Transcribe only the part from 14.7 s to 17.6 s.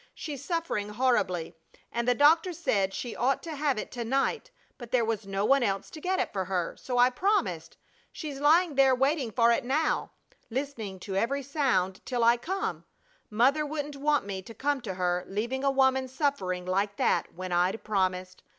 to her, leaving a woman suffering like that when